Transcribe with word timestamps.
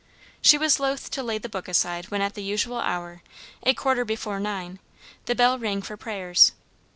She 0.41 0.57
was 0.57 0.79
loath 0.79 1.11
to 1.11 1.21
lay 1.21 1.37
the 1.37 1.47
book 1.47 1.67
aside 1.67 2.05
when 2.05 2.21
at 2.23 2.33
the 2.33 2.41
usual 2.41 2.79
hour 2.79 3.21
a 3.61 3.75
quarter 3.75 4.03
before 4.03 4.39
nine 4.39 4.79
the 5.25 5.35
bell 5.35 5.59
rang 5.59 5.83
for 5.83 5.95
prayers. 5.95 6.53